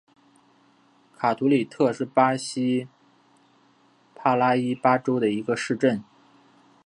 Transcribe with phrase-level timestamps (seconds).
[1.15, 2.87] 卡图里特是巴西
[4.15, 6.03] 帕拉伊巴州的一个市镇。